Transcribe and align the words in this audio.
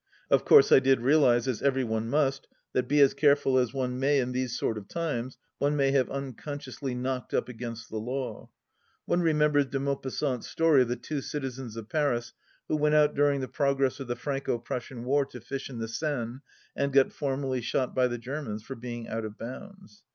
Of 0.31 0.45
course 0.45 0.71
I 0.71 0.79
did 0.79 0.99
realize, 1.01 1.47
as 1.47 1.61
every 1.61 1.83
one 1.83 2.09
must, 2.09 2.47
that 2.73 2.87
be 2.87 2.99
as 3.01 3.13
careful 3.13 3.59
as 3.59 3.71
one 3.71 3.99
may 3.99 4.19
in 4.19 4.31
these 4.31 4.57
sort 4.57 4.79
of 4.79 4.87
times, 4.87 5.37
one 5.59 5.75
may 5.75 5.91
have 5.91 6.09
unconsciously 6.09 6.95
knocked 6.95 7.35
up 7.35 7.47
against 7.47 7.91
the 7.91 7.99
law. 7.99 8.49
One 9.05 9.21
remembers 9.21 9.67
De 9.67 9.79
Maupassant's 9.79 10.49
story 10.49 10.81
of 10.81 10.87
the 10.87 10.95
two 10.95 11.21
citizens 11.21 11.77
of 11.77 11.87
Paris 11.89 12.33
who 12.67 12.77
went 12.77 12.95
out 12.95 13.13
during 13.13 13.41
the 13.41 13.47
progress 13.47 13.99
of 13.99 14.07
the 14.07 14.15
Franco 14.15 14.57
Prussian 14.57 15.03
war 15.03 15.23
to 15.27 15.39
fish 15.39 15.69
in 15.69 15.77
the 15.77 15.87
Seine, 15.87 16.39
and 16.75 16.91
got 16.91 17.13
formally 17.13 17.61
shot 17.61 17.93
by 17.93 18.07
the 18.07 18.17
Germans 18.17 18.63
for 18.63 18.73
being 18.73 19.07
out 19.07 19.23
of 19.23 19.37
bounds. 19.37 20.01